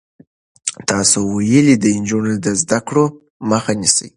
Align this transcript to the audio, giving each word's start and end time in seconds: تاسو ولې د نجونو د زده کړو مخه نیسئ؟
تاسو 0.89 1.19
ولې 1.35 1.75
د 1.79 1.85
نجونو 1.99 2.33
د 2.45 2.47
زده 2.61 2.79
کړو 2.87 3.05
مخه 3.49 3.73
نیسئ؟ 3.81 4.07